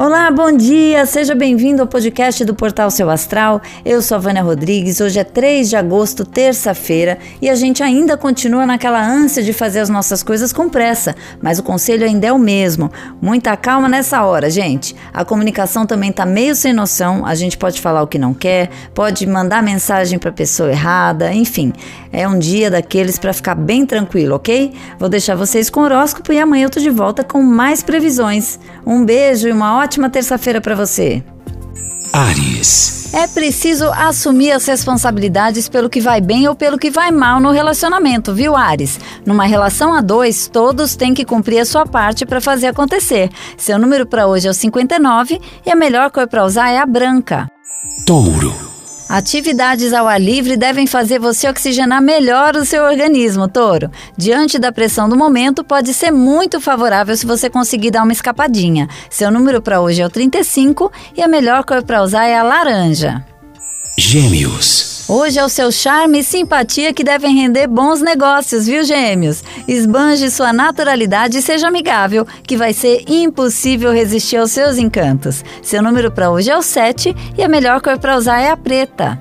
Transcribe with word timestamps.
Olá, 0.00 0.30
bom 0.30 0.56
dia! 0.56 1.04
Seja 1.06 1.34
bem-vindo 1.34 1.82
ao 1.82 1.88
podcast 1.88 2.44
do 2.44 2.54
Portal 2.54 2.88
Seu 2.88 3.10
Astral. 3.10 3.60
Eu 3.84 4.00
sou 4.00 4.14
a 4.14 4.20
Vânia 4.20 4.44
Rodrigues. 4.44 5.00
Hoje 5.00 5.18
é 5.18 5.24
3 5.24 5.68
de 5.68 5.74
agosto, 5.74 6.24
terça-feira, 6.24 7.18
e 7.42 7.50
a 7.50 7.56
gente 7.56 7.82
ainda 7.82 8.16
continua 8.16 8.64
naquela 8.64 9.04
ânsia 9.04 9.42
de 9.42 9.52
fazer 9.52 9.80
as 9.80 9.88
nossas 9.88 10.22
coisas 10.22 10.52
com 10.52 10.68
pressa, 10.68 11.16
mas 11.42 11.58
o 11.58 11.64
conselho 11.64 12.06
ainda 12.06 12.28
é 12.28 12.32
o 12.32 12.38
mesmo. 12.38 12.92
Muita 13.20 13.56
calma 13.56 13.88
nessa 13.88 14.22
hora, 14.22 14.48
gente. 14.48 14.94
A 15.12 15.24
comunicação 15.24 15.84
também 15.84 16.12
tá 16.12 16.24
meio 16.24 16.54
sem 16.54 16.72
noção, 16.72 17.26
a 17.26 17.34
gente 17.34 17.58
pode 17.58 17.80
falar 17.80 18.00
o 18.00 18.06
que 18.06 18.20
não 18.20 18.32
quer, 18.32 18.70
pode 18.94 19.26
mandar 19.26 19.64
mensagem 19.64 20.16
para 20.16 20.30
pessoa 20.30 20.70
errada, 20.70 21.34
enfim. 21.34 21.72
É 22.12 22.26
um 22.26 22.38
dia 22.38 22.70
daqueles 22.70 23.18
para 23.18 23.32
ficar 23.32 23.54
bem 23.54 23.84
tranquilo, 23.84 24.36
ok? 24.36 24.72
Vou 24.98 25.08
deixar 25.08 25.34
vocês 25.34 25.68
com 25.68 25.80
o 25.80 25.84
horóscopo 25.84 26.32
e 26.32 26.38
amanhã 26.38 26.66
eu 26.66 26.70
tô 26.70 26.80
de 26.80 26.90
volta 26.90 27.22
com 27.22 27.42
mais 27.42 27.82
previsões. 27.82 28.58
Um 28.86 29.04
beijo 29.04 29.48
e 29.48 29.52
uma 29.52 29.78
ótima 29.78 30.08
terça-feira 30.08 30.60
para 30.60 30.74
você. 30.74 31.22
Ares. 32.12 32.98
É 33.12 33.26
preciso 33.26 33.90
assumir 33.90 34.52
as 34.52 34.66
responsabilidades 34.66 35.68
pelo 35.68 35.88
que 35.88 36.00
vai 36.00 36.20
bem 36.20 36.46
ou 36.46 36.54
pelo 36.54 36.78
que 36.78 36.90
vai 36.90 37.10
mal 37.10 37.40
no 37.40 37.50
relacionamento, 37.50 38.34
viu, 38.34 38.54
Ares? 38.54 39.00
Numa 39.24 39.46
relação 39.46 39.94
a 39.94 40.00
dois, 40.00 40.46
todos 40.46 40.94
têm 40.94 41.14
que 41.14 41.24
cumprir 41.24 41.60
a 41.60 41.64
sua 41.64 41.86
parte 41.86 42.26
para 42.26 42.40
fazer 42.40 42.66
acontecer. 42.66 43.30
Seu 43.56 43.78
número 43.78 44.06
para 44.06 44.26
hoje 44.26 44.46
é 44.46 44.50
o 44.50 44.54
59 44.54 45.40
e 45.64 45.70
a 45.70 45.76
melhor 45.76 46.10
cor 46.10 46.26
para 46.26 46.44
usar 46.44 46.70
é 46.70 46.78
a 46.78 46.86
branca. 46.86 47.50
Touro. 48.06 48.67
Atividades 49.08 49.94
ao 49.94 50.06
ar 50.06 50.20
livre 50.20 50.56
devem 50.56 50.86
fazer 50.86 51.18
você 51.18 51.48
oxigenar 51.48 52.02
melhor 52.02 52.54
o 52.56 52.64
seu 52.64 52.84
organismo, 52.84 53.48
touro. 53.48 53.90
Diante 54.16 54.58
da 54.58 54.70
pressão 54.70 55.08
do 55.08 55.16
momento, 55.16 55.64
pode 55.64 55.94
ser 55.94 56.10
muito 56.10 56.60
favorável 56.60 57.16
se 57.16 57.24
você 57.24 57.48
conseguir 57.48 57.90
dar 57.90 58.02
uma 58.02 58.12
escapadinha. 58.12 58.86
Seu 59.08 59.30
número 59.30 59.62
para 59.62 59.80
hoje 59.80 60.02
é 60.02 60.06
o 60.06 60.10
35 60.10 60.92
e 61.16 61.22
a 61.22 61.28
melhor 61.28 61.64
cor 61.64 61.82
para 61.82 62.02
usar 62.02 62.26
é 62.26 62.36
a 62.36 62.42
laranja. 62.42 63.24
Gêmeos. 63.96 64.97
Hoje 65.08 65.38
é 65.38 65.44
o 65.44 65.48
seu 65.48 65.72
charme 65.72 66.18
e 66.18 66.22
simpatia 66.22 66.92
que 66.92 67.02
devem 67.02 67.34
render 67.34 67.66
bons 67.66 68.02
negócios, 68.02 68.66
viu, 68.66 68.84
gêmeos? 68.84 69.42
Esbanje 69.66 70.30
sua 70.30 70.52
naturalidade 70.52 71.38
e 71.38 71.42
seja 71.42 71.66
amigável, 71.68 72.26
que 72.42 72.58
vai 72.58 72.74
ser 72.74 73.04
impossível 73.08 73.90
resistir 73.90 74.36
aos 74.36 74.50
seus 74.50 74.76
encantos. 74.76 75.42
Seu 75.62 75.82
número 75.82 76.12
para 76.12 76.30
hoje 76.30 76.50
é 76.50 76.56
o 76.58 76.62
7 76.62 77.16
e 77.38 77.42
a 77.42 77.48
melhor 77.48 77.80
cor 77.80 77.98
para 77.98 78.18
usar 78.18 78.40
é 78.40 78.50
a 78.50 78.56
preta. 78.56 79.18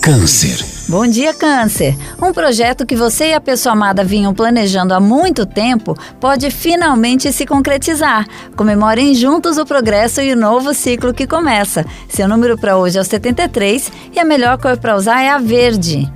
Câncer. 0.00 0.71
Bom 0.92 1.06
dia, 1.06 1.32
Câncer! 1.32 1.96
Um 2.20 2.34
projeto 2.34 2.84
que 2.84 2.94
você 2.94 3.28
e 3.28 3.32
a 3.32 3.40
pessoa 3.40 3.72
amada 3.72 4.04
vinham 4.04 4.34
planejando 4.34 4.92
há 4.92 5.00
muito 5.00 5.46
tempo 5.46 5.96
pode 6.20 6.50
finalmente 6.50 7.32
se 7.32 7.46
concretizar. 7.46 8.26
Comemorem 8.54 9.14
juntos 9.14 9.56
o 9.56 9.64
progresso 9.64 10.20
e 10.20 10.34
o 10.34 10.36
novo 10.36 10.74
ciclo 10.74 11.14
que 11.14 11.26
começa. 11.26 11.86
Seu 12.10 12.28
número 12.28 12.58
para 12.58 12.76
hoje 12.76 12.98
é 12.98 13.00
o 13.00 13.04
73 13.04 13.90
e 14.14 14.20
a 14.20 14.24
melhor 14.26 14.58
cor 14.58 14.76
para 14.76 14.94
usar 14.94 15.22
é 15.22 15.30
a 15.30 15.38
verde. 15.38 16.12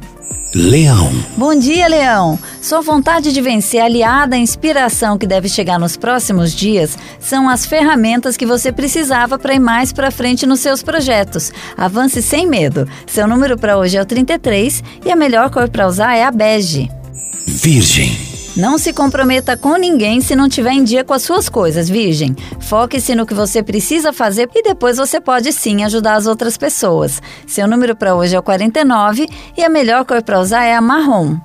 Leão. 0.56 1.12
Bom 1.36 1.54
dia, 1.54 1.86
Leão. 1.86 2.38
Sua 2.62 2.80
vontade 2.80 3.30
de 3.30 3.42
vencer, 3.42 3.78
aliada 3.78 4.36
à 4.36 4.38
inspiração 4.38 5.18
que 5.18 5.26
deve 5.26 5.50
chegar 5.50 5.78
nos 5.78 5.98
próximos 5.98 6.54
dias, 6.54 6.96
são 7.20 7.46
as 7.46 7.66
ferramentas 7.66 8.38
que 8.38 8.46
você 8.46 8.72
precisava 8.72 9.38
para 9.38 9.54
ir 9.54 9.58
mais 9.58 9.92
para 9.92 10.10
frente 10.10 10.46
nos 10.46 10.60
seus 10.60 10.82
projetos. 10.82 11.52
Avance 11.76 12.22
sem 12.22 12.46
medo. 12.46 12.88
Seu 13.06 13.28
número 13.28 13.58
para 13.58 13.76
hoje 13.76 13.98
é 13.98 14.02
o 14.02 14.06
33 14.06 14.82
e 15.04 15.10
a 15.10 15.16
melhor 15.16 15.50
cor 15.50 15.68
para 15.68 15.86
usar 15.86 16.16
é 16.16 16.24
a 16.24 16.30
bege. 16.30 16.90
Virgem. 17.46 18.35
Não 18.56 18.78
se 18.78 18.90
comprometa 18.94 19.54
com 19.54 19.76
ninguém 19.76 20.22
se 20.22 20.34
não 20.34 20.48
tiver 20.48 20.72
em 20.72 20.82
dia 20.82 21.04
com 21.04 21.12
as 21.12 21.22
suas 21.22 21.46
coisas, 21.46 21.90
Virgem. 21.90 22.34
Foque-se 22.58 23.14
no 23.14 23.26
que 23.26 23.34
você 23.34 23.62
precisa 23.62 24.14
fazer 24.14 24.48
e 24.54 24.62
depois 24.62 24.96
você 24.96 25.20
pode 25.20 25.52
sim 25.52 25.84
ajudar 25.84 26.14
as 26.14 26.26
outras 26.26 26.56
pessoas. 26.56 27.20
Seu 27.46 27.68
número 27.68 27.94
para 27.94 28.14
hoje 28.14 28.34
é 28.34 28.38
o 28.38 28.42
49 28.42 29.28
e 29.58 29.62
a 29.62 29.68
melhor 29.68 30.06
cor 30.06 30.22
para 30.22 30.40
usar 30.40 30.64
é 30.64 30.74
a 30.74 30.80
marrom. 30.80 31.36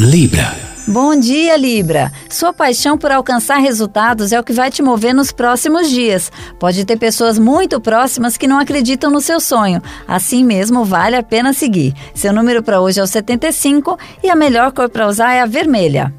Libra. 0.00 0.52
Bom 0.88 1.14
dia, 1.14 1.56
Libra! 1.56 2.10
Sua 2.28 2.52
paixão 2.52 2.98
por 2.98 3.12
alcançar 3.12 3.58
resultados 3.58 4.32
é 4.32 4.40
o 4.40 4.42
que 4.42 4.52
vai 4.52 4.68
te 4.68 4.82
mover 4.82 5.14
nos 5.14 5.30
próximos 5.30 5.88
dias. 5.88 6.32
Pode 6.58 6.84
ter 6.84 6.96
pessoas 6.96 7.38
muito 7.38 7.80
próximas 7.80 8.36
que 8.36 8.48
não 8.48 8.58
acreditam 8.58 9.12
no 9.12 9.20
seu 9.20 9.38
sonho. 9.38 9.80
Assim 10.08 10.42
mesmo, 10.42 10.84
vale 10.84 11.14
a 11.14 11.22
pena 11.22 11.52
seguir. 11.52 11.94
Seu 12.16 12.32
número 12.32 12.64
para 12.64 12.80
hoje 12.80 12.98
é 12.98 13.02
o 13.02 13.06
75 13.06 13.96
e 14.24 14.28
a 14.28 14.34
melhor 14.34 14.72
cor 14.72 14.88
para 14.88 15.06
usar 15.06 15.32
é 15.32 15.40
a 15.40 15.46
vermelha. 15.46 16.12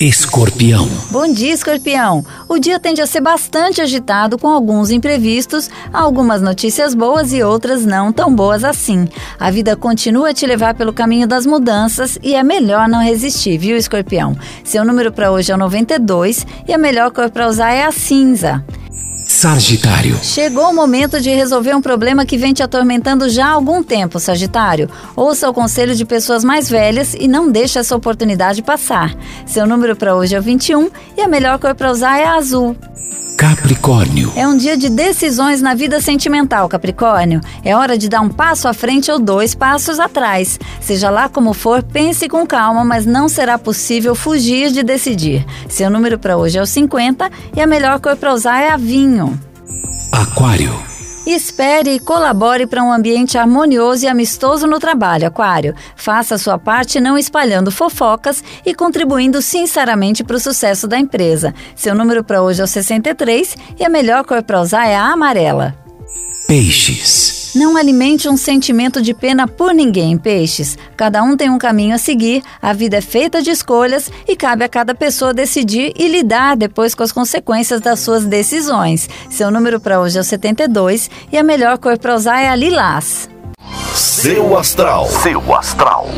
Escorpião. 0.00 0.88
Bom 1.10 1.30
dia, 1.30 1.52
Escorpião. 1.52 2.24
O 2.48 2.58
dia 2.58 2.80
tende 2.80 3.02
a 3.02 3.06
ser 3.06 3.20
bastante 3.20 3.82
agitado 3.82 4.38
com 4.38 4.48
alguns 4.48 4.90
imprevistos, 4.90 5.68
algumas 5.92 6.40
notícias 6.40 6.94
boas 6.94 7.34
e 7.34 7.42
outras 7.42 7.84
não 7.84 8.10
tão 8.10 8.34
boas 8.34 8.64
assim. 8.64 9.06
A 9.38 9.50
vida 9.50 9.76
continua 9.76 10.30
a 10.30 10.32
te 10.32 10.46
levar 10.46 10.72
pelo 10.72 10.94
caminho 10.94 11.26
das 11.26 11.44
mudanças 11.44 12.18
e 12.22 12.34
é 12.34 12.42
melhor 12.42 12.88
não 12.88 13.02
resistir, 13.02 13.58
viu, 13.58 13.76
Escorpião? 13.76 14.34
Seu 14.64 14.86
número 14.86 15.12
para 15.12 15.30
hoje 15.30 15.52
é 15.52 15.54
o 15.54 15.58
92 15.58 16.46
e 16.66 16.72
a 16.72 16.78
melhor 16.78 17.10
cor 17.10 17.28
para 17.28 17.46
usar 17.46 17.70
é 17.70 17.84
a 17.84 17.92
cinza. 17.92 18.64
Sagitário. 19.40 20.18
Chegou 20.22 20.68
o 20.68 20.74
momento 20.74 21.18
de 21.18 21.30
resolver 21.30 21.74
um 21.74 21.80
problema 21.80 22.26
que 22.26 22.36
vem 22.36 22.52
te 22.52 22.62
atormentando 22.62 23.26
já 23.26 23.46
há 23.46 23.52
algum 23.52 23.82
tempo, 23.82 24.20
Sagitário. 24.20 24.90
Ouça 25.16 25.48
o 25.48 25.54
conselho 25.54 25.94
de 25.94 26.04
pessoas 26.04 26.44
mais 26.44 26.68
velhas 26.68 27.14
e 27.14 27.26
não 27.26 27.50
deixe 27.50 27.78
essa 27.78 27.96
oportunidade 27.96 28.62
passar. 28.62 29.16
Seu 29.46 29.66
número 29.66 29.96
para 29.96 30.14
hoje 30.14 30.34
é 30.34 30.38
o 30.38 30.42
21 30.42 30.90
e 31.16 31.22
a 31.22 31.26
melhor 31.26 31.58
cor 31.58 31.74
para 31.74 31.90
usar 31.90 32.18
é 32.18 32.24
a 32.26 32.34
azul. 32.34 32.76
Capricórnio. 33.40 34.30
É 34.36 34.46
um 34.46 34.54
dia 34.54 34.76
de 34.76 34.90
decisões 34.90 35.62
na 35.62 35.72
vida 35.72 35.98
sentimental, 35.98 36.68
Capricórnio. 36.68 37.40
É 37.64 37.74
hora 37.74 37.96
de 37.96 38.06
dar 38.06 38.20
um 38.20 38.28
passo 38.28 38.68
à 38.68 38.74
frente 38.74 39.10
ou 39.10 39.18
dois 39.18 39.54
passos 39.54 39.98
atrás. 39.98 40.60
Seja 40.78 41.08
lá 41.08 41.26
como 41.26 41.54
for, 41.54 41.82
pense 41.82 42.28
com 42.28 42.46
calma, 42.46 42.84
mas 42.84 43.06
não 43.06 43.30
será 43.30 43.56
possível 43.56 44.14
fugir 44.14 44.70
de 44.70 44.82
decidir. 44.82 45.46
Seu 45.70 45.88
número 45.88 46.18
para 46.18 46.36
hoje 46.36 46.58
é 46.58 46.62
o 46.62 46.66
50 46.66 47.30
e 47.56 47.62
a 47.62 47.66
melhor 47.66 47.98
cor 47.98 48.14
para 48.14 48.34
usar 48.34 48.60
é 48.60 48.72
a 48.72 48.76
vinho. 48.76 49.40
Aquário. 50.12 50.89
Espere 51.26 51.94
e 51.94 52.00
colabore 52.00 52.66
para 52.66 52.82
um 52.82 52.92
ambiente 52.92 53.36
harmonioso 53.36 54.04
e 54.04 54.08
amistoso 54.08 54.66
no 54.66 54.78
trabalho, 54.78 55.26
Aquário. 55.26 55.74
Faça 55.94 56.38
sua 56.38 56.58
parte 56.58 57.00
não 57.00 57.18
espalhando 57.18 57.70
fofocas 57.70 58.42
e 58.64 58.74
contribuindo 58.74 59.42
sinceramente 59.42 60.24
para 60.24 60.36
o 60.36 60.40
sucesso 60.40 60.88
da 60.88 60.98
empresa. 60.98 61.54
Seu 61.76 61.94
número 61.94 62.24
para 62.24 62.42
hoje 62.42 62.60
é 62.60 62.64
o 62.64 62.66
63 62.66 63.56
e 63.78 63.84
a 63.84 63.88
melhor 63.88 64.24
cor 64.24 64.42
para 64.42 64.60
usar 64.60 64.86
é 64.86 64.96
a 64.96 65.12
amarela. 65.12 65.74
Peixes. 66.46 67.39
Não 67.54 67.76
alimente 67.76 68.28
um 68.28 68.36
sentimento 68.36 69.02
de 69.02 69.12
pena 69.12 69.48
por 69.48 69.74
ninguém, 69.74 70.16
peixes. 70.16 70.78
Cada 70.96 71.22
um 71.22 71.36
tem 71.36 71.50
um 71.50 71.58
caminho 71.58 71.94
a 71.94 71.98
seguir, 71.98 72.42
a 72.62 72.72
vida 72.72 72.98
é 72.98 73.00
feita 73.00 73.42
de 73.42 73.50
escolhas 73.50 74.10
e 74.28 74.36
cabe 74.36 74.64
a 74.64 74.68
cada 74.68 74.94
pessoa 74.94 75.34
decidir 75.34 75.92
e 75.96 76.06
lidar 76.06 76.56
depois 76.56 76.94
com 76.94 77.02
as 77.02 77.10
consequências 77.10 77.80
das 77.80 78.00
suas 78.00 78.24
decisões. 78.24 79.08
Seu 79.28 79.50
número 79.50 79.80
para 79.80 80.00
hoje 80.00 80.18
é 80.18 80.20
o 80.20 80.24
72 80.24 81.10
e 81.32 81.36
a 81.36 81.42
melhor 81.42 81.78
cor 81.78 81.98
para 81.98 82.14
usar 82.14 82.40
é 82.40 82.48
a 82.48 82.54
lilás. 82.54 83.28
Seu 83.94 84.56
astral. 84.56 85.08
Seu 85.08 85.54
astral. 85.54 86.08